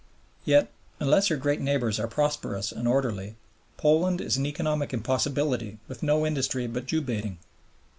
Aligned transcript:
Yet, 0.45 0.71
unless 0.99 1.27
her 1.27 1.35
great 1.37 1.61
neighbors 1.61 1.99
are 1.99 2.07
prosperous 2.07 2.71
and 2.71 2.87
orderly, 2.87 3.35
Poland 3.77 4.19
is 4.19 4.35
an 4.35 4.47
economic 4.47 4.95
impossibility 4.95 5.77
with 5.87 6.01
no 6.01 6.25
industry 6.25 6.65
but 6.65 6.87
Jew 6.87 7.01
baiting. 7.03 7.37